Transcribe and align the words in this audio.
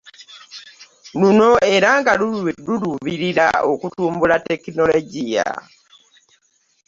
Luno 1.19 1.49
era 1.75 1.89
nga 1.99 2.13
luluubirira 2.19 3.47
okutumbula 3.71 4.35
Tekinologiya 4.47 5.47